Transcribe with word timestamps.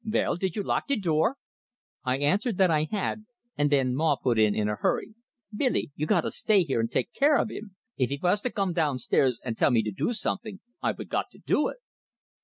"Vell, 0.03 0.35
did 0.35 0.55
you 0.55 0.63
lock 0.63 0.87
de 0.87 0.95
door?" 0.95 1.37
I 2.03 2.17
answered 2.17 2.57
that 2.57 2.71
I 2.71 2.87
had, 2.89 3.25
and 3.55 3.71
then 3.71 3.93
Maw 3.93 4.15
put 4.15 4.39
in, 4.39 4.55
in 4.55 4.67
a 4.67 4.73
hurry: 4.73 5.13
"Billy, 5.55 5.91
you 5.95 6.07
gotta 6.07 6.31
stay 6.31 6.63
here 6.63 6.79
and 6.79 6.89
take 6.89 7.13
care 7.13 7.37
of 7.37 7.51
him! 7.51 7.75
If 7.97 8.09
he 8.09 8.17
vas 8.17 8.41
to 8.41 8.49
gome 8.49 8.73
downstairs 8.73 9.39
and 9.45 9.55
tell 9.55 9.69
me 9.69 9.83
to 9.83 9.91
do 9.91 10.11
someting, 10.13 10.59
I 10.81 10.93
vould 10.93 11.09
got 11.09 11.29
to 11.33 11.37
do 11.37 11.67
it!" 11.67 11.77